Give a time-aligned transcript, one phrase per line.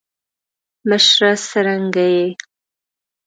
[0.89, 2.27] مشره څرنګه یی.